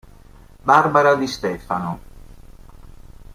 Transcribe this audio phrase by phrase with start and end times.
[0.65, 1.99] Barbara Di Stefano